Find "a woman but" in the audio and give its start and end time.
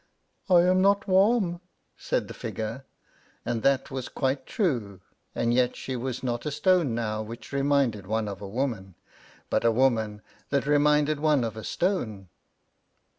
8.41-9.63